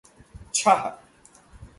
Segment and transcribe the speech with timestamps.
[0.53, 0.81] छः